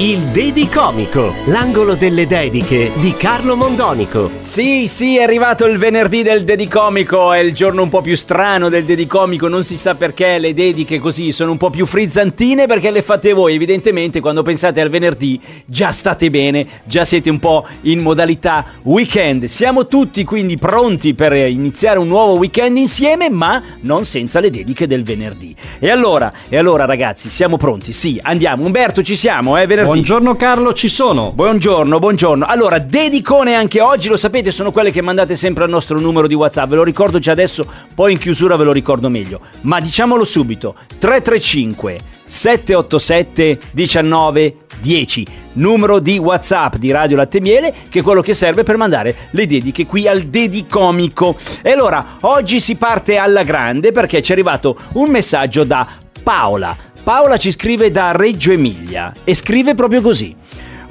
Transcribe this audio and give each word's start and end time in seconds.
Il 0.00 0.20
Dedicomico, 0.26 1.34
l'angolo 1.46 1.96
delle 1.96 2.26
dediche 2.28 2.92
di 2.96 3.14
Carlo 3.14 3.56
Mondonico. 3.56 4.30
Sì, 4.34 4.86
sì, 4.86 5.18
è 5.18 5.24
arrivato 5.24 5.66
il 5.66 5.76
venerdì 5.76 6.22
del 6.22 6.44
Dedicomico, 6.44 7.32
è 7.32 7.40
il 7.40 7.52
giorno 7.52 7.82
un 7.82 7.88
po' 7.88 8.00
più 8.00 8.14
strano 8.14 8.68
del 8.68 8.84
Dedicomico, 8.84 9.48
non 9.48 9.64
si 9.64 9.76
sa 9.76 9.96
perché 9.96 10.38
le 10.38 10.54
dediche 10.54 11.00
così 11.00 11.32
sono 11.32 11.50
un 11.50 11.56
po' 11.56 11.70
più 11.70 11.84
frizzantine 11.84 12.66
perché 12.66 12.92
le 12.92 13.02
fate 13.02 13.32
voi, 13.32 13.56
evidentemente 13.56 14.20
quando 14.20 14.42
pensate 14.42 14.80
al 14.80 14.88
venerdì 14.88 15.40
già 15.66 15.90
state 15.90 16.30
bene, 16.30 16.64
già 16.84 17.04
siete 17.04 17.28
un 17.28 17.40
po' 17.40 17.66
in 17.82 18.00
modalità 18.00 18.64
weekend. 18.84 19.46
Siamo 19.46 19.88
tutti 19.88 20.22
quindi 20.22 20.58
pronti 20.58 21.14
per 21.14 21.32
iniziare 21.32 21.98
un 21.98 22.06
nuovo 22.06 22.34
weekend 22.34 22.76
insieme, 22.76 23.30
ma 23.30 23.60
non 23.80 24.04
senza 24.04 24.38
le 24.38 24.50
dediche 24.50 24.86
del 24.86 25.02
venerdì. 25.02 25.56
E 25.80 25.90
allora, 25.90 26.32
e 26.48 26.56
allora 26.56 26.84
ragazzi, 26.84 27.28
siamo 27.30 27.56
pronti? 27.56 27.92
Sì, 27.92 28.20
andiamo. 28.22 28.64
Umberto, 28.64 29.02
ci 29.02 29.16
siamo, 29.16 29.47
eh, 29.56 29.66
venerdì. 29.66 29.90
Buongiorno 29.90 30.36
Carlo, 30.36 30.72
ci 30.72 30.88
sono. 30.88 31.32
Buongiorno, 31.32 31.98
buongiorno. 31.98 32.44
Allora, 32.44 32.78
dedicone 32.78 33.54
anche 33.54 33.80
oggi, 33.80 34.08
lo 34.08 34.16
sapete, 34.16 34.50
sono 34.50 34.72
quelle 34.72 34.90
che 34.90 35.00
mandate 35.00 35.36
sempre 35.36 35.64
al 35.64 35.70
nostro 35.70 35.98
numero 35.98 36.26
di 36.26 36.34
WhatsApp. 36.34 36.70
Ve 36.70 36.76
lo 36.76 36.84
ricordo 36.84 37.18
già 37.18 37.32
adesso, 37.32 37.66
poi 37.94 38.12
in 38.12 38.18
chiusura 38.18 38.56
ve 38.56 38.64
lo 38.64 38.72
ricordo 38.72 39.08
meglio. 39.08 39.40
Ma 39.62 39.80
diciamolo 39.80 40.24
subito: 40.24 40.74
335 40.98 41.98
787 42.24 43.58
19 43.70 44.54
10. 44.80 45.26
Numero 45.54 45.98
di 45.98 46.18
WhatsApp 46.18 46.76
di 46.76 46.90
Radio 46.90 47.16
Latte 47.16 47.40
Miele, 47.40 47.74
che 47.88 48.00
è 48.00 48.02
quello 48.02 48.20
che 48.20 48.34
serve 48.34 48.62
per 48.62 48.76
mandare 48.76 49.14
le 49.30 49.46
dediche 49.46 49.86
qui 49.86 50.06
al 50.06 50.22
Dedicomico. 50.22 51.36
E 51.62 51.72
allora, 51.72 52.18
oggi 52.20 52.60
si 52.60 52.76
parte 52.76 53.16
alla 53.16 53.42
grande 53.42 53.92
perché 53.92 54.22
ci 54.22 54.30
è 54.30 54.34
arrivato 54.34 54.78
un 54.94 55.10
messaggio 55.10 55.64
da 55.64 55.86
Paola. 56.22 56.76
Paola 57.08 57.38
ci 57.38 57.50
scrive 57.50 57.90
da 57.90 58.12
Reggio 58.12 58.52
Emilia 58.52 59.14
e 59.24 59.34
scrive 59.34 59.74
proprio 59.74 60.02
così. 60.02 60.36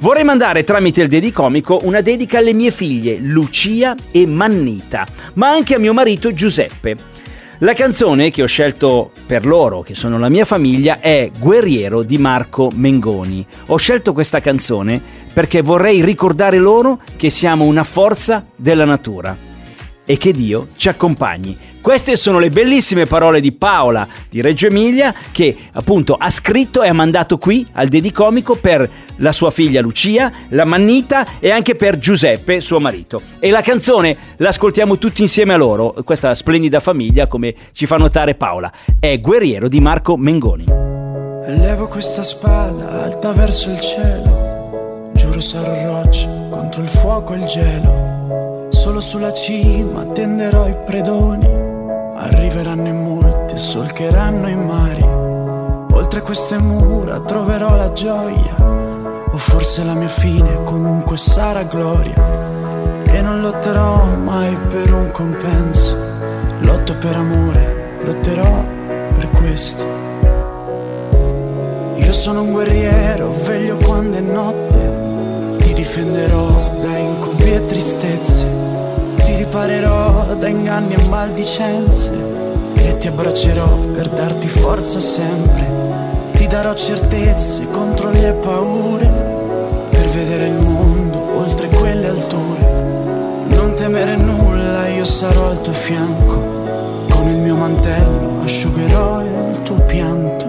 Vorrei 0.00 0.24
mandare 0.24 0.64
tramite 0.64 1.00
il 1.02 1.06
Dedicomico 1.06 1.78
una 1.84 2.00
dedica 2.00 2.38
alle 2.38 2.52
mie 2.52 2.72
figlie 2.72 3.18
Lucia 3.20 3.94
e 4.10 4.26
Mannita, 4.26 5.06
ma 5.34 5.50
anche 5.50 5.76
a 5.76 5.78
mio 5.78 5.94
marito 5.94 6.32
Giuseppe. 6.32 6.96
La 7.58 7.72
canzone 7.72 8.32
che 8.32 8.42
ho 8.42 8.46
scelto 8.46 9.12
per 9.28 9.46
loro, 9.46 9.82
che 9.82 9.94
sono 9.94 10.18
la 10.18 10.28
mia 10.28 10.44
famiglia, 10.44 10.98
è 10.98 11.30
Guerriero 11.38 12.02
di 12.02 12.18
Marco 12.18 12.68
Mengoni. 12.74 13.46
Ho 13.66 13.76
scelto 13.76 14.12
questa 14.12 14.40
canzone 14.40 15.00
perché 15.32 15.62
vorrei 15.62 16.02
ricordare 16.04 16.58
loro 16.58 16.98
che 17.14 17.30
siamo 17.30 17.64
una 17.64 17.84
forza 17.84 18.44
della 18.56 18.84
natura 18.84 19.36
e 20.04 20.16
che 20.16 20.32
Dio 20.32 20.70
ci 20.74 20.88
accompagni. 20.88 21.56
Queste 21.80 22.16
sono 22.16 22.38
le 22.38 22.50
bellissime 22.50 23.06
parole 23.06 23.40
di 23.40 23.52
Paola 23.52 24.06
di 24.28 24.40
Reggio 24.42 24.66
Emilia 24.66 25.14
che 25.32 25.56
appunto 25.72 26.14
ha 26.18 26.28
scritto 26.30 26.82
e 26.82 26.88
ha 26.88 26.92
mandato 26.92 27.38
qui 27.38 27.66
al 27.72 27.88
Dedicomico 27.88 28.56
per 28.56 28.88
la 29.16 29.32
sua 29.32 29.50
figlia 29.50 29.80
Lucia, 29.80 30.30
la 30.50 30.64
Mannita 30.64 31.38
e 31.38 31.50
anche 31.50 31.76
per 31.76 31.98
Giuseppe, 31.98 32.60
suo 32.60 32.80
marito. 32.80 33.22
E 33.38 33.50
la 33.50 33.62
canzone 33.62 34.16
l'ascoltiamo 34.36 34.98
tutti 34.98 35.22
insieme 35.22 35.54
a 35.54 35.56
loro, 35.56 35.94
questa 36.04 36.34
splendida 36.34 36.80
famiglia 36.80 37.26
come 37.26 37.54
ci 37.72 37.86
fa 37.86 37.96
notare 37.96 38.34
Paola. 38.34 38.70
È 38.98 39.18
Guerriero 39.20 39.68
di 39.68 39.80
Marco 39.80 40.16
Mengoni. 40.16 40.64
Levo 41.46 41.88
questa 41.88 42.22
spada 42.22 43.04
alta 43.04 43.32
verso 43.32 43.70
il 43.70 43.80
cielo, 43.80 45.10
giuro 45.14 45.40
sarò 45.40 46.02
roccia 46.02 46.28
contro 46.50 46.82
il 46.82 46.88
fuoco 46.88 47.32
e 47.32 47.38
il 47.38 47.46
gelo. 47.46 48.66
Solo 48.70 49.00
sulla 49.00 49.32
cima 49.32 50.04
tenderò 50.12 50.68
i 50.68 50.76
predoni, 50.84 51.47
arriveranno 52.18 52.88
in 52.88 53.02
molti 53.02 53.54
e 53.54 53.58
solcheranno 53.58 54.48
i 54.48 54.54
mari. 54.56 55.02
Oltre 55.92 56.20
queste 56.22 56.58
mura 56.58 57.20
troverò 57.20 57.76
la 57.76 57.92
gioia, 57.92 58.56
o 59.30 59.36
forse 59.36 59.84
la 59.84 59.94
mia 59.94 60.08
fine 60.08 60.62
comunque 60.64 61.16
sarà 61.16 61.62
gloria. 61.62 62.14
E 63.04 63.22
non 63.22 63.40
lotterò 63.40 64.04
mai 64.22 64.56
per 64.70 64.92
un 64.92 65.10
compenso, 65.10 65.96
lotto 66.60 66.96
per 66.98 67.16
amore, 67.16 68.00
lotterò 68.04 68.64
per 69.16 69.28
questo. 69.30 69.84
Io 71.96 72.12
sono 72.12 72.42
un 72.42 72.52
guerriero, 72.52 73.32
veglio 73.44 73.76
quando 73.76 74.16
è 74.16 74.20
notte, 74.20 75.56
ti 75.58 75.72
difenderò 75.72 76.76
da 76.80 76.96
incubi 76.96 77.52
e 77.52 77.64
tristezze, 77.64 78.46
ti 79.48 79.54
riparerò 79.54 80.34
da 80.34 80.48
inganni 80.48 80.94
e 80.94 81.08
maldicenze 81.08 82.10
e 82.74 82.98
ti 82.98 83.08
abbraccerò 83.08 83.78
per 83.94 84.08
darti 84.10 84.46
forza 84.46 85.00
sempre, 85.00 85.66
ti 86.34 86.46
darò 86.46 86.74
certezze 86.74 87.66
contro 87.70 88.10
le 88.10 88.32
paure, 88.34 89.06
per 89.90 90.06
vedere 90.08 90.46
il 90.48 90.52
mondo 90.52 91.38
oltre 91.38 91.68
quelle 91.68 92.08
alture. 92.08 93.46
Non 93.46 93.74
temere 93.74 94.16
nulla, 94.16 94.86
io 94.88 95.04
sarò 95.04 95.48
al 95.48 95.60
tuo 95.62 95.72
fianco, 95.72 97.06
con 97.08 97.28
il 97.28 97.38
mio 97.38 97.54
mantello 97.54 98.42
asciugherò 98.44 99.22
il 99.22 99.62
tuo 99.62 99.80
pianto. 99.86 100.44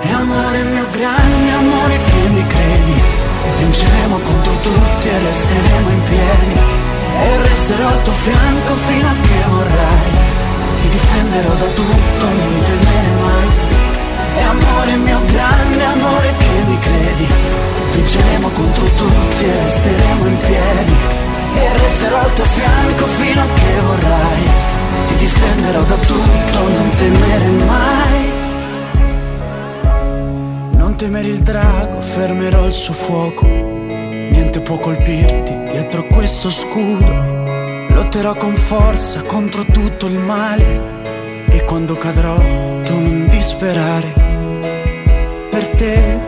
E 0.00 0.12
amore 0.12 0.62
mio 0.64 0.86
grande 0.90 1.50
amore 1.52 1.96
che 1.96 2.28
mi 2.28 2.46
credi 2.46 3.18
Vinceremo 3.58 4.18
contro 4.18 4.52
tutti 4.62 5.08
e 5.08 5.18
resteremo 5.18 5.90
in 5.90 6.02
piedi 6.08 6.89
E 7.22 7.36
resterò 7.48 7.88
al 7.88 8.02
tuo 8.02 8.12
fianco 8.12 8.74
fino 8.74 9.08
a 9.08 9.16
che 9.26 9.40
vorrai. 9.48 10.12
Ti 10.80 10.88
difenderò 10.88 11.52
da 11.54 11.66
tutto, 11.78 12.24
non 12.24 12.62
temere 12.68 13.10
mai. 13.22 13.48
E 14.36 14.42
amore 14.42 14.96
mio 14.96 15.20
grande 15.26 15.84
amore 15.84 16.34
che 16.38 16.62
mi 16.68 16.78
credi 16.78 17.50
Vinceremo 17.92 18.48
contro 18.50 18.84
tutti 18.84 19.44
e 19.44 19.62
resteremo 19.62 20.26
in 20.26 20.38
piedi. 20.40 20.94
E 21.54 21.72
resterò 21.78 22.18
al 22.18 22.32
tuo 22.34 22.44
fianco 22.44 23.06
fino 23.06 23.42
a 23.42 23.46
che 23.54 23.80
vorrai. 23.80 24.42
Ti 25.08 25.14
difenderò 25.16 25.82
da 25.82 25.96
tutto, 25.96 26.68
non 26.68 26.90
temere 26.96 27.48
mai. 27.66 28.32
Non 30.72 30.96
temere 30.96 31.28
il 31.28 31.40
drago, 31.40 32.00
fermerò 32.00 32.64
il 32.64 32.72
suo 32.72 32.94
fuoco. 32.94 33.79
Niente 34.52 34.68
può 34.68 34.80
colpirti 34.80 35.56
dietro 35.68 36.04
questo 36.06 36.50
scudo. 36.50 37.86
Lotterò 37.88 38.34
con 38.34 38.56
forza 38.56 39.22
contro 39.22 39.64
tutto 39.64 40.08
il 40.08 40.18
male. 40.18 41.44
E 41.48 41.62
quando 41.62 41.94
cadrò, 41.94 42.34
tu 42.34 42.98
non 42.98 43.28
disperare. 43.28 44.12
Per 45.50 45.68
te 45.68 46.18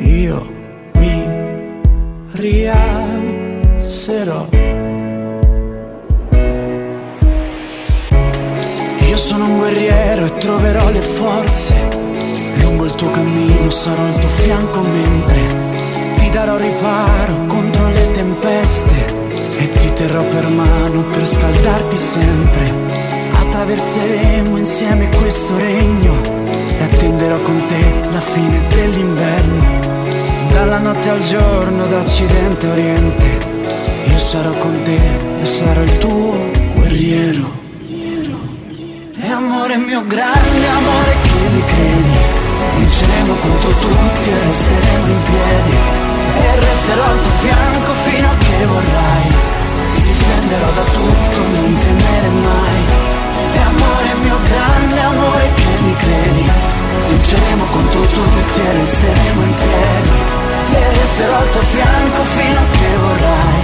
io 0.00 0.52
mi 0.94 1.24
rialzerò. 2.32 3.68
Io 9.08 9.16
sono 9.16 9.44
un 9.44 9.58
guerriero 9.58 10.24
e 10.24 10.38
troverò 10.38 10.90
le 10.90 11.02
forze. 11.02 11.74
Lungo 12.62 12.86
il 12.86 12.94
tuo 12.96 13.10
cammino 13.10 13.70
sarò 13.70 14.02
al 14.02 14.18
tuo 14.18 14.28
fianco 14.28 14.80
mentre 14.80 15.79
ti 16.30 16.36
darò 16.36 16.56
riparo 16.56 17.46
contro 17.46 17.88
le 17.88 18.10
tempeste 18.12 19.14
e 19.58 19.72
ti 19.72 19.92
terrò 19.94 20.22
per 20.22 20.48
mano 20.48 21.02
per 21.02 21.26
scaldarti 21.26 21.96
sempre. 21.96 22.72
Attraverseremo 23.32 24.56
insieme 24.56 25.08
questo 25.08 25.58
regno 25.58 26.14
e 26.78 26.82
attenderò 26.82 27.40
con 27.40 27.64
te 27.66 27.94
la 28.12 28.20
fine 28.20 28.60
dell'inverno. 28.68 29.62
Dalla 30.52 30.78
notte 30.78 31.08
al 31.08 31.22
giorno, 31.22 31.86
da 31.86 31.98
occidente 31.98 32.66
a 32.66 32.70
oriente, 32.70 33.26
io 34.04 34.18
sarò 34.18 34.52
con 34.56 34.82
te 34.84 35.00
e 35.42 35.44
sarò 35.44 35.82
il 35.82 35.98
tuo 35.98 36.38
guerriero. 36.74 37.58
E 39.20 39.30
amore 39.30 39.76
mio 39.78 40.04
grande 40.06 40.66
amore 40.68 41.16
che 41.22 41.54
mi 41.54 41.64
credi 41.64 42.38
Vinceremo 42.76 43.34
contro 43.34 43.70
tutti 43.70 44.30
e 44.30 44.38
resteremo 44.44 45.06
in 45.06 45.22
piedi 45.24 46.09
E 46.44 46.48
resterò 46.60 47.04
al 47.04 47.20
tuo 47.20 47.34
fianco 47.44 47.92
fino 48.06 48.28
a 48.28 48.36
che 48.44 48.64
vorrai. 48.66 49.28
Ti 49.94 50.02
difenderò 50.02 50.70
da 50.78 50.84
tutto, 50.96 51.38
non 51.54 51.78
temere 51.84 52.28
mai. 52.48 52.80
E 53.52 53.58
amore 53.72 54.08
mio 54.22 54.38
grande 54.50 55.00
amore 55.00 55.50
che 55.54 55.70
mi 55.84 55.94
credi 55.96 56.70
Vinceremo 57.10 57.64
contro 57.70 58.00
tutti 58.02 58.60
e 58.60 58.72
resteremo 58.72 59.42
in 59.42 59.54
piedi. 59.56 60.10
E 60.72 60.88
resterò 60.94 61.36
al 61.36 61.50
tuo 61.50 61.60
fianco 61.62 62.22
fino 62.22 62.58
a 62.60 62.66
che 62.70 62.96
vorrai. 63.00 63.60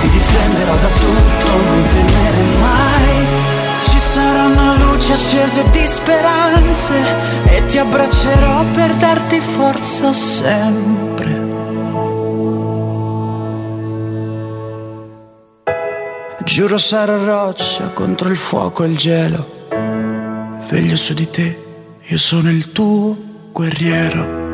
Ti 0.00 0.08
difenderò 0.08 0.74
da 0.76 0.88
tutto, 1.00 1.50
non 1.50 1.82
temere 1.92 2.42
mai. 2.60 3.26
Ci 3.88 3.98
saranno 3.98 4.76
luci 4.76 5.12
accese 5.12 5.68
darti 5.70 5.84
speranze 5.84 6.94
e 7.46 7.64
ti 7.66 7.78
abbraccerò 7.78 8.64
per 8.72 8.94
darti 8.94 9.40
forza 9.40 10.12
sempre. 10.12 11.15
Giuro 16.46 16.78
sarò 16.78 17.22
roccia 17.24 17.88
contro 17.88 18.28
il 18.28 18.36
fuoco 18.36 18.84
e 18.84 18.86
il 18.86 18.96
gelo. 18.96 19.66
Veglio 20.70 20.96
su 20.96 21.12
di 21.12 21.28
te, 21.28 21.64
io 22.00 22.18
sono 22.18 22.50
il 22.50 22.70
tuo 22.70 23.16
guerriero. 23.50 24.45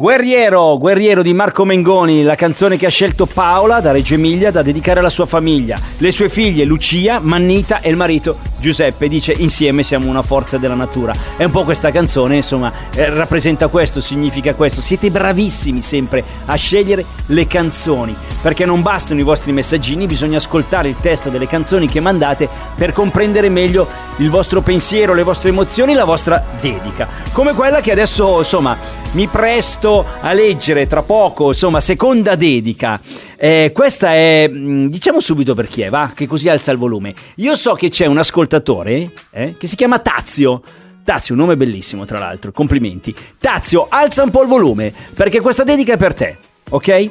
Guerriero, 0.00 0.78
Guerriero 0.78 1.20
di 1.20 1.34
Marco 1.34 1.66
Mengoni, 1.66 2.22
la 2.22 2.34
canzone 2.34 2.78
che 2.78 2.86
ha 2.86 2.88
scelto 2.88 3.26
Paola 3.26 3.80
da 3.80 3.92
Reggio 3.92 4.14
Emilia 4.14 4.50
da 4.50 4.62
dedicare 4.62 5.00
alla 5.00 5.10
sua 5.10 5.26
famiglia, 5.26 5.78
le 5.98 6.10
sue 6.10 6.30
figlie 6.30 6.64
Lucia, 6.64 7.18
Mannita 7.20 7.82
e 7.82 7.90
il 7.90 7.96
marito 7.96 8.38
Giuseppe. 8.58 9.08
Dice 9.08 9.32
insieme 9.32 9.82
siamo 9.82 10.08
una 10.08 10.22
forza 10.22 10.56
della 10.56 10.74
natura. 10.74 11.12
È 11.36 11.44
un 11.44 11.50
po' 11.50 11.64
questa 11.64 11.90
canzone, 11.90 12.36
insomma, 12.36 12.72
eh, 12.94 13.10
rappresenta 13.10 13.68
questo, 13.68 14.00
significa 14.00 14.54
questo. 14.54 14.80
Siete 14.80 15.10
bravissimi 15.10 15.82
sempre 15.82 16.24
a 16.46 16.54
scegliere 16.54 17.04
le 17.26 17.46
canzoni, 17.46 18.16
perché 18.40 18.64
non 18.64 18.80
bastano 18.80 19.20
i 19.20 19.24
vostri 19.24 19.52
messaggini, 19.52 20.06
bisogna 20.06 20.38
ascoltare 20.38 20.88
il 20.88 20.96
testo 20.98 21.28
delle 21.28 21.46
canzoni 21.46 21.86
che 21.86 22.00
mandate 22.00 22.48
per 22.74 22.94
comprendere 22.94 23.50
meglio 23.50 23.86
il 24.16 24.30
vostro 24.30 24.62
pensiero, 24.62 25.12
le 25.12 25.24
vostre 25.24 25.50
emozioni, 25.50 25.92
la 25.92 26.04
vostra 26.04 26.42
dedica. 26.58 27.06
Come 27.32 27.52
quella 27.52 27.82
che 27.82 27.92
adesso, 27.92 28.38
insomma, 28.38 28.78
mi 29.12 29.26
presto 29.26 29.89
a 29.98 30.32
leggere 30.32 30.86
tra 30.86 31.02
poco, 31.02 31.48
insomma, 31.48 31.80
seconda 31.80 32.34
dedica. 32.34 33.00
Eh, 33.36 33.72
questa 33.74 34.14
è, 34.14 34.48
mh, 34.48 34.86
diciamo 34.86 35.20
subito 35.20 35.54
per 35.54 35.66
chi 35.66 35.82
è, 35.82 35.90
va, 35.90 36.12
che 36.14 36.26
così 36.26 36.48
alza 36.48 36.70
il 36.72 36.78
volume. 36.78 37.14
Io 37.36 37.56
so 37.56 37.74
che 37.74 37.90
c'è 37.90 38.06
un 38.06 38.18
ascoltatore 38.18 39.12
eh, 39.30 39.54
che 39.58 39.66
si 39.66 39.76
chiama 39.76 39.98
Tazio. 39.98 40.62
Tazio, 41.02 41.34
un 41.34 41.40
nome 41.40 41.56
bellissimo 41.56 42.04
tra 42.04 42.18
l'altro, 42.18 42.52
complimenti. 42.52 43.14
Tazio, 43.38 43.86
alza 43.88 44.22
un 44.22 44.30
po' 44.30 44.42
il 44.42 44.48
volume, 44.48 44.92
perché 45.14 45.40
questa 45.40 45.64
dedica 45.64 45.94
è 45.94 45.96
per 45.96 46.14
te, 46.14 46.36
ok? 46.70 47.10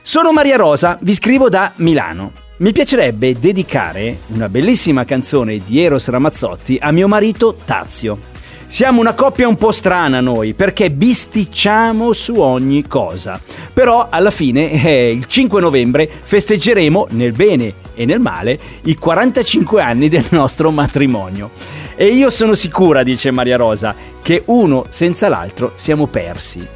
Sono 0.00 0.32
Maria 0.32 0.56
Rosa, 0.56 0.98
vi 1.02 1.12
scrivo 1.12 1.50
da 1.50 1.72
Milano. 1.76 2.32
Mi 2.58 2.72
piacerebbe 2.72 3.38
dedicare 3.38 4.18
una 4.28 4.48
bellissima 4.48 5.04
canzone 5.04 5.60
di 5.64 5.80
Eros 5.80 6.08
Ramazzotti 6.08 6.78
a 6.80 6.90
mio 6.90 7.06
marito 7.06 7.54
Tazio. 7.64 8.18
Siamo 8.70 9.00
una 9.00 9.14
coppia 9.14 9.48
un 9.48 9.56
po' 9.56 9.72
strana 9.72 10.20
noi, 10.20 10.52
perché 10.52 10.90
bisticciamo 10.90 12.12
su 12.12 12.34
ogni 12.34 12.86
cosa. 12.86 13.40
Però 13.72 14.08
alla 14.10 14.30
fine, 14.30 14.70
eh, 14.84 15.10
il 15.10 15.24
5 15.24 15.58
novembre, 15.58 16.06
festeggeremo 16.06 17.06
nel 17.12 17.32
bene 17.32 17.72
e 17.94 18.04
nel 18.04 18.20
male 18.20 18.58
i 18.82 18.94
45 18.94 19.80
anni 19.80 20.10
del 20.10 20.26
nostro 20.28 20.70
matrimonio. 20.70 21.50
E 21.96 22.08
io 22.08 22.28
sono 22.28 22.54
sicura, 22.54 23.02
dice 23.02 23.30
Maria 23.30 23.56
Rosa, 23.56 23.94
che 24.22 24.42
uno 24.44 24.84
senza 24.90 25.30
l'altro 25.30 25.72
siamo 25.74 26.06
persi. 26.06 26.66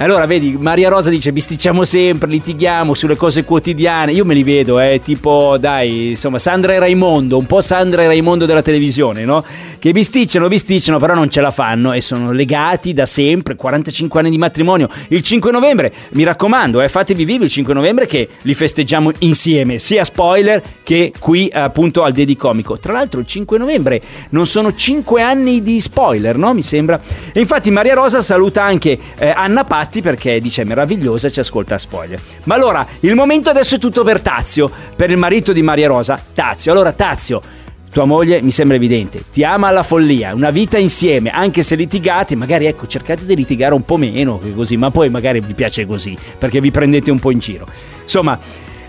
Allora, 0.00 0.26
vedi, 0.26 0.56
Maria 0.56 0.88
Rosa 0.88 1.10
dice 1.10 1.32
bisticciamo 1.32 1.82
sempre, 1.82 2.28
litighiamo 2.28 2.94
sulle 2.94 3.16
cose 3.16 3.42
quotidiane. 3.42 4.12
Io 4.12 4.24
me 4.24 4.34
li 4.34 4.44
vedo, 4.44 4.78
eh, 4.78 5.00
tipo, 5.02 5.56
dai, 5.58 6.10
insomma, 6.10 6.38
Sandra 6.38 6.72
e 6.72 6.78
Raimondo, 6.78 7.36
un 7.36 7.46
po' 7.46 7.60
Sandra 7.60 8.02
e 8.02 8.06
Raimondo 8.06 8.46
della 8.46 8.62
televisione, 8.62 9.24
no? 9.24 9.44
Che 9.80 9.92
bisticciano, 9.92 10.48
bisticciano, 10.48 10.98
però 10.98 11.14
non 11.14 11.30
ce 11.30 11.40
la 11.40 11.52
fanno 11.52 11.92
e 11.92 12.00
sono 12.00 12.32
legati 12.32 12.92
da 12.92 13.06
sempre, 13.06 13.54
45 13.54 14.18
anni 14.18 14.30
di 14.30 14.36
matrimonio. 14.36 14.88
Il 15.10 15.22
5 15.22 15.52
novembre, 15.52 15.92
mi 16.14 16.24
raccomando, 16.24 16.80
eh, 16.80 16.88
fatevi 16.88 17.24
vivi 17.24 17.44
il 17.44 17.50
5 17.50 17.74
novembre 17.74 18.06
che 18.06 18.28
li 18.42 18.54
festeggiamo 18.54 19.12
insieme, 19.20 19.78
sia 19.78 20.02
spoiler 20.02 20.60
che 20.82 21.12
qui 21.16 21.48
appunto 21.52 22.02
al 22.02 22.10
Dedicomico. 22.10 22.80
Tra 22.80 22.92
l'altro 22.92 23.20
il 23.20 23.26
5 23.26 23.56
novembre 23.56 24.02
non 24.30 24.48
sono 24.48 24.74
5 24.74 25.22
anni 25.22 25.62
di 25.62 25.78
spoiler, 25.78 26.36
no? 26.36 26.54
Mi 26.54 26.62
sembra. 26.62 27.00
E 27.32 27.38
infatti 27.38 27.70
Maria 27.70 27.94
Rosa 27.94 28.20
saluta 28.20 28.64
anche 28.64 28.98
eh, 29.16 29.30
Anna 29.30 29.62
Patti 29.62 30.02
perché 30.02 30.40
dice 30.40 30.64
meravigliosa, 30.64 31.30
ci 31.30 31.38
ascolta 31.38 31.76
a 31.76 31.78
spoiler. 31.78 32.20
Ma 32.44 32.56
allora, 32.56 32.84
il 33.00 33.14
momento 33.14 33.48
adesso 33.48 33.76
è 33.76 33.78
tutto 33.78 34.02
per 34.02 34.20
Tazio, 34.20 34.68
per 34.96 35.10
il 35.10 35.18
marito 35.18 35.52
di 35.52 35.62
Maria 35.62 35.86
Rosa. 35.86 36.20
Tazio, 36.34 36.72
allora 36.72 36.90
Tazio, 36.90 37.66
tua 37.98 38.06
moglie 38.06 38.40
mi 38.42 38.52
sembra 38.52 38.76
evidente, 38.76 39.24
ti 39.32 39.42
ama 39.42 39.66
alla 39.66 39.82
follia, 39.82 40.32
una 40.32 40.50
vita 40.50 40.78
insieme, 40.78 41.30
anche 41.30 41.64
se 41.64 41.74
litigate, 41.74 42.36
magari 42.36 42.66
ecco, 42.66 42.86
cercate 42.86 43.24
di 43.24 43.34
litigare 43.34 43.74
un 43.74 43.82
po' 43.82 43.96
meno 43.96 44.38
che 44.38 44.54
così, 44.54 44.76
ma 44.76 44.92
poi 44.92 45.10
magari 45.10 45.40
vi 45.40 45.52
piace 45.52 45.84
così, 45.84 46.16
perché 46.38 46.60
vi 46.60 46.70
prendete 46.70 47.10
un 47.10 47.18
po' 47.18 47.32
in 47.32 47.40
giro. 47.40 47.66
Insomma, 48.02 48.38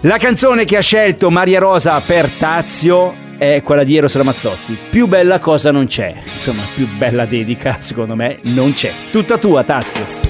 la 0.02 0.18
canzone 0.20 0.64
che 0.64 0.78
ha 0.78 0.82
scelto 0.82 1.32
Maria 1.32 1.58
Rosa 1.58 2.00
per 2.02 2.30
Tazio 2.30 3.16
è 3.40 3.64
quella 3.64 3.84
di 3.84 3.98
Eros 3.98 4.16
Ramazzotti. 4.16 4.78
Più 4.92 5.08
bella 5.08 5.40
cosa 5.40 5.72
non 5.72 5.88
c'è. 5.88 6.14
Insomma, 6.32 6.62
più 6.76 6.88
bella 6.96 7.26
dedica, 7.26 7.78
secondo 7.80 8.16
me, 8.16 8.38
non 8.44 8.74
c'è. 8.74 8.94
Tutta 9.10 9.40
tua, 9.40 9.64
Tazio. 9.64 10.29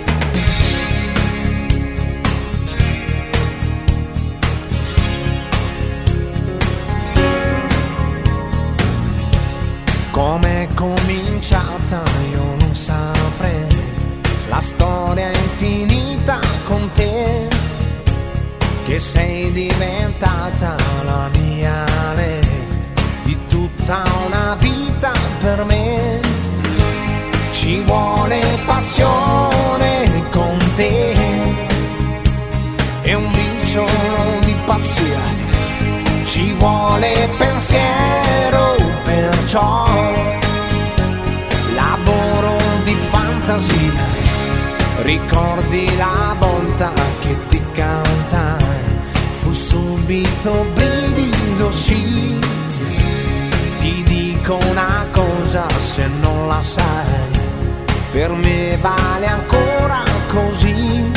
Sei 19.00 19.50
diventata 19.54 20.76
la 21.06 21.30
mia 21.38 21.86
lei, 22.16 22.68
di 23.24 23.38
tutta 23.48 24.04
una 24.28 24.58
vita 24.60 25.12
per 25.42 25.64
me. 25.64 26.20
Ci 27.52 27.80
vuole 27.82 28.42
passione 28.66 30.28
con 30.32 30.58
te 30.76 31.14
e 33.04 33.14
un 33.14 33.32
briciolo 33.32 34.40
di 34.44 34.56
pazzia, 34.66 35.22
ci 36.26 36.54
vuole 36.54 37.30
pensiero 37.38 38.76
perciò 39.04 39.88
lavoro 41.74 42.58
di 42.84 42.96
fantasia. 43.10 44.18
Ricordi 45.02 45.96
la 45.96 46.36
volta 46.38 46.92
che 47.22 47.36
ti 47.48 47.62
cantai 47.74 48.09
fu 49.50 49.54
subito 49.54 50.66
brivido 50.74 51.72
sì. 51.72 52.38
Ti 53.80 54.04
dico 54.04 54.60
una 54.70 55.08
cosa 55.12 55.66
se 55.78 56.08
non 56.22 56.48
la 56.48 56.62
sai 56.62 57.28
per 58.12 58.32
me 58.32 58.78
vale 58.82 59.26
ancora 59.26 60.04
così. 60.28 61.12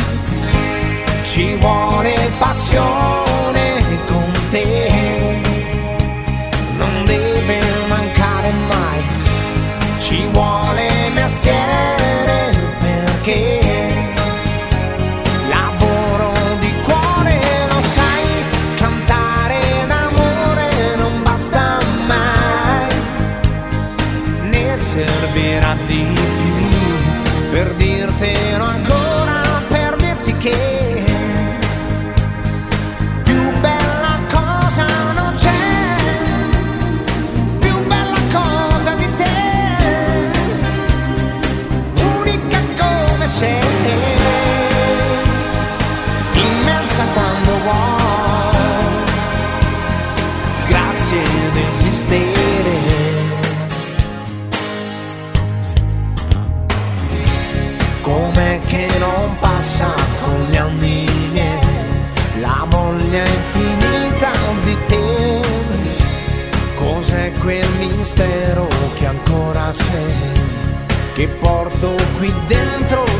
Ci 1.23 1.57
vuole 1.57 2.31
passione 2.39 3.83
con 4.07 4.31
te. 4.51 5.41
Non 6.77 7.05
deve 7.05 7.61
mancare 7.89 8.51
mai. 8.69 9.03
Ci 9.99 10.27
vuole 10.33 10.62
esistere. 52.13 52.81
Com'è 58.01 58.61
che 58.67 58.89
non 58.99 59.37
passa 59.39 59.93
con 60.23 60.47
gli 60.51 60.57
anni 60.57 61.07
la 62.41 62.67
voglia 62.69 63.25
infinita 63.25 64.31
di 64.65 64.77
te? 64.87 65.41
Cos'è 66.75 67.33
quel 67.41 67.69
mistero 67.79 68.67
che 68.95 69.07
ancora 69.07 69.71
sei, 69.73 70.33
che 71.15 71.29
porto 71.29 71.95
qui 72.19 72.33
dentro 72.47 73.12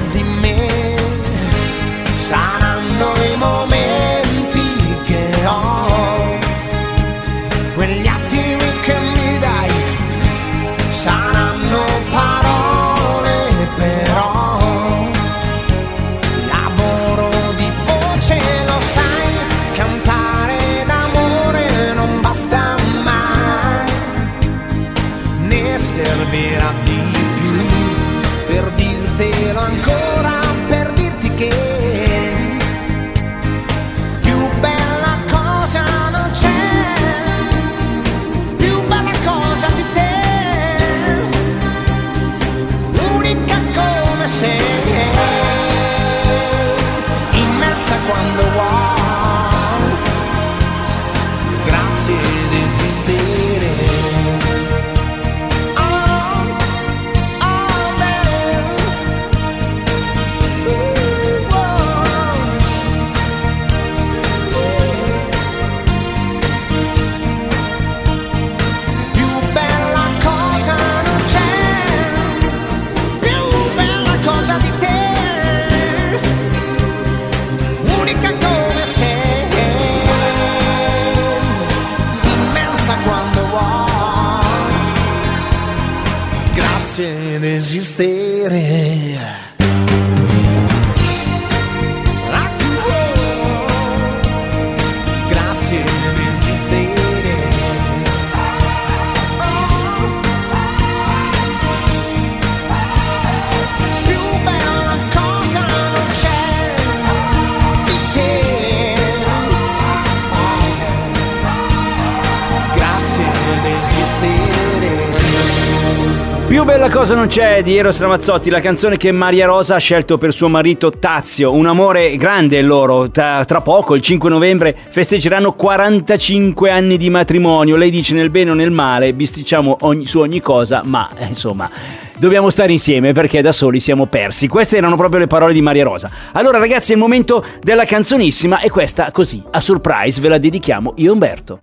Più 116.63 116.71
bella 116.71 116.89
cosa 116.89 117.17
non 117.17 117.27
c'è 117.27 117.61
di 117.61 117.77
Eros 117.77 117.99
Ramazzotti, 117.99 118.49
la 118.49 118.61
canzone 118.61 118.97
che 118.97 119.11
Maria 119.11 119.47
Rosa 119.47 119.75
ha 119.75 119.79
scelto 119.79 120.17
per 120.17 120.33
suo 120.33 120.47
marito 120.47 120.93
Tazio. 120.93 121.53
Un 121.53 121.67
amore 121.67 122.17
grande 122.17 122.63
loro. 122.63 123.11
Tra, 123.11 123.45
tra 123.45 123.61
poco, 123.61 123.97
il 123.97 124.01
5 124.01 124.31
novembre, 124.31 124.73
festeggeranno 124.73 125.55
45 125.55 126.71
anni 126.71 126.99
di 126.99 127.11
matrimonio. 127.11 127.75
Lei 127.75 127.91
dice 127.91 128.15
nel 128.15 128.31
bene 128.31 128.53
o 128.53 128.55
nel 128.55 128.71
male, 128.71 129.13
bisticciamo 129.13 129.79
ogni- 129.81 130.07
su 130.07 130.21
ogni 130.21 130.41
cosa, 130.41 130.83
ma 130.85 131.11
eh, 131.19 131.27
insomma. 131.27 131.69
Dobbiamo 132.17 132.49
stare 132.49 132.71
insieme 132.71 133.11
perché 133.11 133.43
da 133.43 133.51
soli 133.51 133.81
siamo 133.81 134.07
persi. 134.07 134.47
Queste 134.47 134.77
erano 134.77 134.95
proprio 134.95 135.19
le 135.19 135.27
parole 135.27 135.55
di 135.55 135.61
Maria 135.61 135.83
Rosa. 135.83 136.11
Allora, 136.31 136.59
ragazzi, 136.59 136.93
è 136.93 136.95
il 136.95 137.01
momento 137.01 137.45
della 137.61 137.85
canzonissima 137.85 138.61
e 138.61 138.71
questa, 138.71 139.11
così, 139.11 139.43
a 139.51 139.59
surprise, 139.59 140.21
ve 140.21 140.29
la 140.29 140.39
dedichiamo 140.39 140.93
io 140.99 141.13
Umberto. 141.13 141.59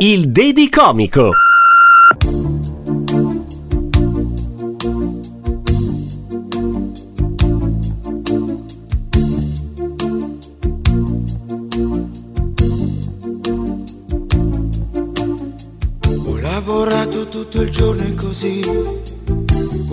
Il 0.00 0.28
Dedicomico. 0.28 1.30
Ho 1.30 1.45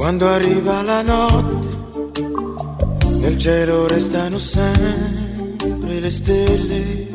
quando 0.03 0.27
arriva 0.27 0.81
la 0.81 1.01
notte, 1.01 2.19
nel 3.21 3.37
cielo 3.37 3.87
restano 3.87 4.37
sempre 4.37 6.01
le 6.01 6.11
stelle. 6.11 7.07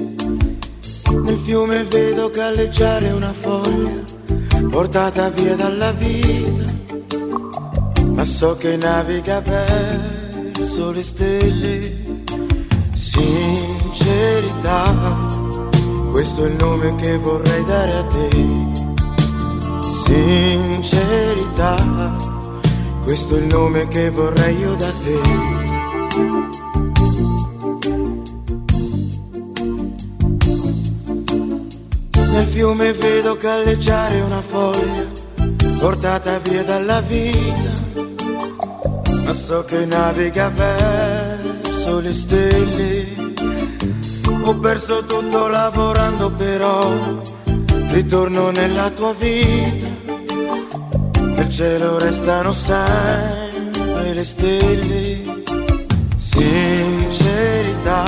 Nel 1.23 1.37
fiume 1.37 1.85
vedo 1.85 2.31
galleggiare 2.31 3.11
una 3.11 3.35
foglia, 3.35 3.93
portata 4.71 5.29
via 5.29 5.55
dalla 5.55 5.93
vita, 5.93 6.73
ma 8.07 8.25
so 8.25 8.57
che 8.57 8.79
naviga 8.79 9.43
verso 9.43 10.91
le 10.91 11.03
stelle. 11.03 11.93
Sincerità, 12.95 14.95
questo 16.11 16.43
è 16.43 16.49
il 16.49 16.55
nome 16.55 16.95
che 16.95 17.19
vorrei 17.19 17.65
dare 17.67 17.93
a 17.93 18.05
te. 18.05 18.31
Sincerità, 20.07 21.77
questo 23.09 23.37
è 23.37 23.39
il 23.39 23.47
nome 23.47 23.89
che 23.89 24.11
vorrei 24.11 24.59
io 24.59 24.75
da 24.75 24.91
te. 25.03 25.21
Nel 32.33 32.45
fiume 32.45 32.93
vedo 32.93 33.35
galleggiare 33.39 34.21
una 34.21 34.43
foglia, 34.43 35.07
portata 35.79 36.39
via 36.41 36.63
dalla 36.65 37.01
vita, 37.01 37.73
ma 39.25 39.33
so 39.33 39.65
che 39.65 39.87
naviga 39.87 40.51
verso 40.51 42.01
le 42.01 42.13
stelle. 42.13 43.07
Ho 44.43 44.55
perso 44.59 45.03
tutto 45.07 45.49
lavorando 45.49 46.31
però, 46.33 46.93
ritorno 47.91 48.51
nella 48.51 48.91
tua 48.91 49.15
vita, 49.15 49.88
cielo 51.59 51.99
restano 51.99 52.53
sempre 52.53 54.15
le 54.15 54.23
stelle. 54.23 55.43
Sincerità, 56.15 58.05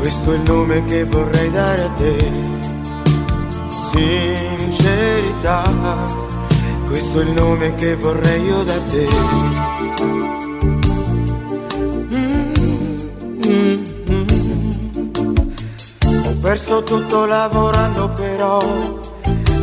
questo 0.00 0.32
è 0.32 0.34
il 0.34 0.40
nome 0.40 0.82
che 0.82 1.04
vorrei 1.04 1.52
dare 1.52 1.84
a 1.84 1.88
te. 1.90 2.32
Sincerità, 3.92 5.62
questo 6.86 7.20
è 7.20 7.22
il 7.22 7.30
nome 7.30 7.72
che 7.76 7.94
vorrei 7.94 8.42
io 8.42 8.64
da 8.64 8.80
te. 8.90 9.08
Mm, 12.12 12.52
mm, 13.46 13.46
mm. 13.46 13.84
Ho 16.24 16.34
perso 16.42 16.82
tutto 16.82 17.24
lavorando 17.24 18.08
però, 18.08 18.58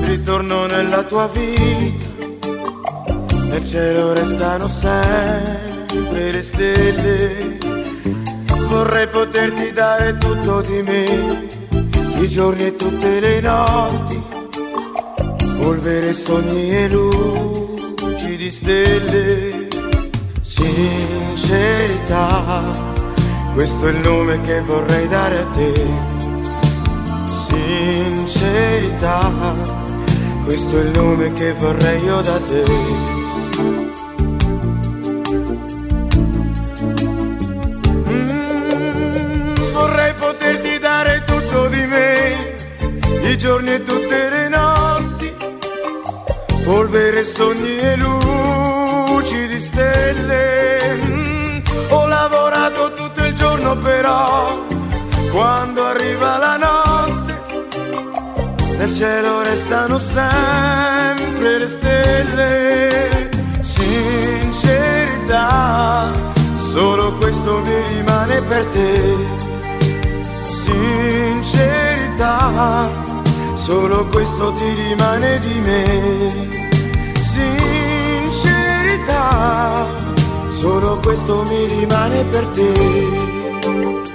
ritorno 0.06 0.66
nella 0.66 1.04
tua 1.04 1.28
vita, 1.28 1.93
nel 3.54 3.66
cielo 3.68 4.14
restano 4.14 4.68
sempre 4.68 6.32
le 6.32 6.42
stelle. 6.42 7.58
Vorrei 8.68 9.08
poterti 9.08 9.72
dare 9.72 10.18
tutto 10.18 10.62
di 10.62 10.82
me, 10.82 11.48
i 12.20 12.28
giorni 12.28 12.66
e 12.66 12.76
tutte 12.76 13.20
le 13.20 13.40
notti, 13.42 14.20
polvere, 15.60 16.14
sogni 16.14 16.76
e 16.76 16.90
luci 16.90 18.38
di 18.38 18.50
stelle. 18.50 19.68
Sincerità, 20.42 21.54
questo 23.54 23.86
è 23.88 23.92
il 23.92 23.98
nome 23.98 24.42
che 24.42 24.62
vorrei 24.62 25.08
dare 25.08 25.38
a 25.38 25.46
te. 25.54 25.74
Sincerità, 27.48 29.32
questo 30.44 30.80
è 30.80 30.82
il 30.82 30.90
nome 30.90 31.32
che 31.34 31.54
vorrei 31.54 32.04
io 32.04 32.20
da 32.22 32.40
te. 32.40 33.13
Mm, 38.10 39.56
vorrei 39.72 40.14
poterti 40.14 40.78
dare 40.78 41.24
tutto 41.26 41.68
di 41.70 41.86
me, 41.88 42.56
i 43.22 43.36
giorni 43.38 43.74
e 43.74 43.84
tutte 43.84 44.30
le 44.30 44.48
notti, 44.50 45.34
polvere, 46.64 47.24
sogni 47.24 47.80
e 47.80 47.96
luci 47.96 49.48
di 49.48 49.60
stelle. 49.60 50.98
Mm, 51.04 51.62
ho 51.90 52.06
lavorato 52.06 52.94
tutto 52.94 53.24
il 53.26 53.34
giorno 53.34 53.76
però, 53.78 54.64
quando 55.32 55.84
arriva 55.84 56.38
la 56.38 56.58
notte, 56.58 57.42
nel 58.78 58.96
cielo 58.96 59.42
restano 59.42 59.98
sempre 59.98 61.58
le 61.58 61.68
stelle 61.68 63.14
verità, 65.34 66.12
solo 66.54 67.14
questo 67.14 67.60
mi 67.62 67.82
rimane 67.96 68.42
per 68.42 68.66
te. 68.68 69.16
Sincerità, 70.44 71.32
solo 73.56 74.06
questo 74.06 74.54
ti 74.54 74.74
rimane 74.74 75.40
di 75.40 75.60
me. 75.60 76.62
Sincerità, 77.20 78.28
solo 80.50 81.00
questo 81.00 81.44
mi 81.44 81.66
rimane 81.66 82.24
per 82.26 82.46
te. 82.48 84.13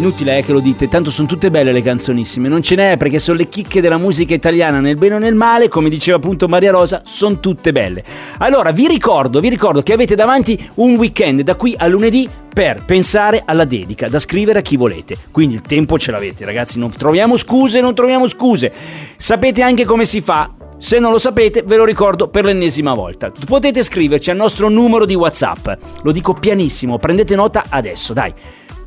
Inutile 0.00 0.38
è 0.38 0.42
che 0.42 0.52
lo 0.52 0.60
dite, 0.60 0.88
tanto 0.88 1.10
sono 1.10 1.28
tutte 1.28 1.50
belle 1.50 1.72
le 1.72 1.82
canzonissime, 1.82 2.48
non 2.48 2.62
ce 2.62 2.74
n'è 2.74 2.96
perché 2.96 3.18
sono 3.18 3.36
le 3.36 3.48
chicche 3.50 3.82
della 3.82 3.98
musica 3.98 4.32
italiana 4.32 4.80
nel 4.80 4.96
bene 4.96 5.16
o 5.16 5.18
nel 5.18 5.34
male, 5.34 5.68
come 5.68 5.90
diceva 5.90 6.16
appunto 6.16 6.48
Maria 6.48 6.70
Rosa, 6.70 7.02
sono 7.04 7.38
tutte 7.38 7.70
belle. 7.70 8.02
Allora 8.38 8.70
vi 8.70 8.88
ricordo, 8.88 9.40
vi 9.40 9.50
ricordo 9.50 9.82
che 9.82 9.92
avete 9.92 10.14
davanti 10.14 10.58
un 10.76 10.94
weekend 10.94 11.42
da 11.42 11.54
qui 11.54 11.74
a 11.76 11.86
lunedì 11.86 12.26
per 12.50 12.82
pensare 12.86 13.42
alla 13.44 13.66
dedica 13.66 14.08
da 14.08 14.18
scrivere 14.18 14.60
a 14.60 14.62
chi 14.62 14.78
volete. 14.78 15.18
Quindi 15.30 15.56
il 15.56 15.60
tempo 15.60 15.98
ce 15.98 16.12
l'avete, 16.12 16.46
ragazzi, 16.46 16.78
non 16.78 16.90
troviamo 16.90 17.36
scuse, 17.36 17.82
non 17.82 17.94
troviamo 17.94 18.26
scuse. 18.26 18.72
Sapete 19.18 19.60
anche 19.60 19.84
come 19.84 20.06
si 20.06 20.22
fa? 20.22 20.50
Se 20.78 20.98
non 20.98 21.12
lo 21.12 21.18
sapete, 21.18 21.62
ve 21.62 21.76
lo 21.76 21.84
ricordo 21.84 22.28
per 22.28 22.46
l'ennesima 22.46 22.94
volta. 22.94 23.30
Potete 23.46 23.82
scriverci 23.82 24.30
al 24.30 24.36
nostro 24.36 24.70
numero 24.70 25.04
di 25.04 25.14
WhatsApp. 25.14 25.68
Lo 26.04 26.10
dico 26.10 26.32
pianissimo, 26.32 26.98
prendete 26.98 27.36
nota 27.36 27.64
adesso, 27.68 28.14
dai. 28.14 28.32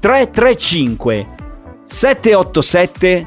335 0.04 1.26
787 1.86 3.26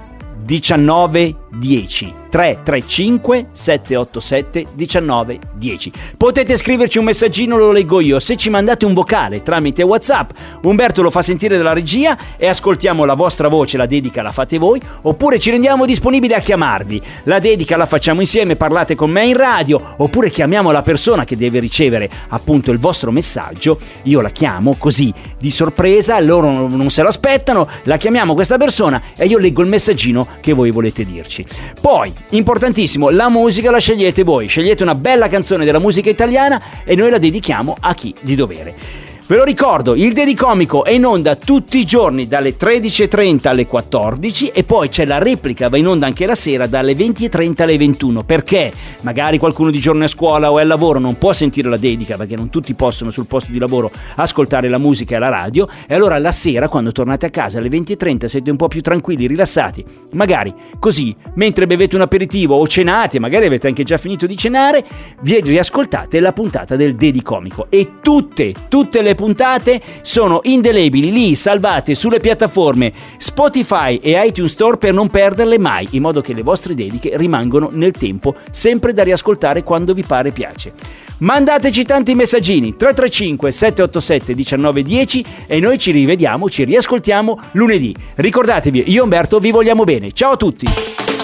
1910 1.50 2.24
335 2.30 3.46
787 3.52 4.66
1910 4.74 5.92
Potete 6.16 6.56
scriverci 6.56 6.98
un 6.98 7.04
messaggino, 7.04 7.56
lo 7.56 7.72
leggo 7.72 8.00
io. 8.00 8.18
Se 8.18 8.36
ci 8.36 8.50
mandate 8.50 8.84
un 8.84 8.94
vocale 8.94 9.42
tramite 9.42 9.82
WhatsApp, 9.82 10.30
Umberto 10.62 11.02
lo 11.02 11.10
fa 11.10 11.22
sentire 11.22 11.56
dalla 11.56 11.72
regia 11.72 12.16
e 12.36 12.46
ascoltiamo 12.46 13.04
la 13.04 13.14
vostra 13.14 13.48
voce, 13.48 13.76
la 13.76 13.86
dedica 13.86 14.22
la 14.22 14.32
fate 14.32 14.58
voi, 14.58 14.80
oppure 15.02 15.38
ci 15.38 15.50
rendiamo 15.50 15.86
disponibili 15.86 16.34
a 16.34 16.38
chiamarvi. 16.38 17.00
La 17.24 17.38
dedica 17.38 17.76
la 17.76 17.86
facciamo 17.86 18.20
insieme, 18.20 18.56
parlate 18.56 18.94
con 18.94 19.10
me 19.10 19.26
in 19.26 19.36
radio, 19.36 19.94
oppure 19.96 20.30
chiamiamo 20.30 20.70
la 20.70 20.82
persona 20.82 21.24
che 21.24 21.36
deve 21.36 21.58
ricevere 21.58 22.10
appunto 22.28 22.70
il 22.70 22.78
vostro 22.78 23.10
messaggio. 23.10 23.78
Io 24.04 24.20
la 24.20 24.30
chiamo 24.30 24.76
così 24.78 25.12
di 25.38 25.50
sorpresa, 25.50 26.20
loro 26.20 26.68
non 26.68 26.90
se 26.90 27.02
l'aspettano, 27.02 27.68
la 27.84 27.96
chiamiamo 27.96 28.34
questa 28.34 28.56
persona 28.56 29.00
e 29.16 29.26
io 29.26 29.38
leggo 29.38 29.62
il 29.62 29.68
messaggino 29.68 30.26
che 30.40 30.52
voi 30.52 30.70
volete 30.70 31.04
dirci. 31.04 31.35
Poi, 31.80 32.12
importantissimo, 32.30 33.10
la 33.10 33.28
musica 33.28 33.70
la 33.70 33.78
scegliete 33.78 34.22
voi, 34.22 34.46
scegliete 34.46 34.82
una 34.82 34.94
bella 34.94 35.28
canzone 35.28 35.64
della 35.64 35.78
musica 35.78 36.10
italiana 36.10 36.62
e 36.84 36.94
noi 36.94 37.10
la 37.10 37.18
dedichiamo 37.18 37.76
a 37.78 37.94
chi 37.94 38.14
di 38.20 38.34
dovere. 38.34 39.05
Ve 39.28 39.34
lo 39.34 39.42
ricordo, 39.42 39.96
il 39.96 40.12
Dedicomico 40.12 40.84
è 40.84 40.92
in 40.92 41.04
onda 41.04 41.34
tutti 41.34 41.78
i 41.78 41.84
giorni 41.84 42.28
dalle 42.28 42.56
13.30 42.56 43.48
alle 43.48 43.66
14 43.66 44.52
e 44.54 44.62
poi 44.62 44.88
c'è 44.88 45.04
la 45.04 45.18
replica, 45.18 45.68
va 45.68 45.76
in 45.78 45.88
onda 45.88 46.06
anche 46.06 46.26
la 46.26 46.36
sera 46.36 46.68
dalle 46.68 46.92
20.30 46.92 47.62
alle 47.62 47.76
21 47.76 48.22
perché? 48.22 48.70
Magari 49.02 49.38
qualcuno 49.38 49.72
di 49.72 49.80
giorno 49.80 50.02
è 50.02 50.04
a 50.04 50.08
scuola 50.08 50.52
o 50.52 50.60
è 50.60 50.62
al 50.62 50.68
lavoro 50.68 51.00
non 51.00 51.18
può 51.18 51.32
sentire 51.32 51.68
la 51.68 51.76
dedica 51.76 52.16
perché 52.16 52.36
non 52.36 52.50
tutti 52.50 52.72
possono 52.74 53.10
sul 53.10 53.26
posto 53.26 53.50
di 53.50 53.58
lavoro 53.58 53.90
ascoltare 54.14 54.68
la 54.68 54.78
musica 54.78 55.16
e 55.16 55.18
la 55.18 55.28
radio. 55.28 55.66
E 55.88 55.94
allora 55.96 56.18
la 56.18 56.30
sera 56.30 56.68
quando 56.68 56.92
tornate 56.92 57.26
a 57.26 57.30
casa 57.30 57.58
alle 57.58 57.68
20.30 57.68 58.26
siete 58.26 58.48
un 58.48 58.56
po' 58.56 58.68
più 58.68 58.80
tranquilli, 58.80 59.26
rilassati, 59.26 59.84
magari 60.12 60.54
così 60.78 61.12
mentre 61.34 61.66
bevete 61.66 61.96
un 61.96 62.02
aperitivo 62.02 62.54
o 62.54 62.64
cenate, 62.68 63.18
magari 63.18 63.46
avete 63.46 63.66
anche 63.66 63.82
già 63.82 63.96
finito 63.96 64.24
di 64.24 64.36
cenare, 64.36 64.84
vi 65.22 65.40
riascoltate 65.40 66.20
la 66.20 66.32
puntata 66.32 66.76
del 66.76 66.94
Dedicomico. 66.94 67.66
E 67.70 67.94
tutte, 68.00 68.54
tutte 68.68 69.02
le 69.02 69.14
puntate 69.16 69.82
sono 70.02 70.38
indelebili 70.44 71.10
lì 71.10 71.34
salvate 71.34 71.96
sulle 71.96 72.20
piattaforme 72.20 72.92
Spotify 73.18 73.96
e 73.96 74.12
iTunes 74.24 74.52
Store 74.52 74.76
per 74.76 74.92
non 74.92 75.08
perderle 75.08 75.58
mai, 75.58 75.88
in 75.90 76.02
modo 76.02 76.20
che 76.20 76.32
le 76.32 76.42
vostre 76.42 76.74
dediche 76.74 77.16
rimangono 77.16 77.70
nel 77.72 77.90
tempo, 77.90 78.36
sempre 78.52 78.92
da 78.92 79.02
riascoltare 79.02 79.64
quando 79.64 79.92
vi 79.92 80.04
pare 80.04 80.30
piace. 80.30 80.72
Mandateci 81.18 81.84
tanti 81.84 82.14
messaggini 82.14 82.76
335 82.76 83.50
787 83.50 84.34
1910 84.34 85.24
e 85.46 85.58
noi 85.58 85.78
ci 85.78 85.90
rivediamo, 85.90 86.48
ci 86.48 86.62
riascoltiamo 86.62 87.40
lunedì. 87.52 87.92
Ricordatevi, 88.14 88.84
io 88.86 89.00
e 89.00 89.02
Umberto 89.02 89.38
vi 89.38 89.50
vogliamo 89.50 89.84
bene. 89.84 90.12
Ciao 90.12 90.32
a 90.32 90.36
tutti! 90.36 91.15